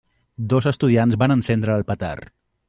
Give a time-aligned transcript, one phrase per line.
[0.53, 2.35] Dos estudiants van encendre el petard.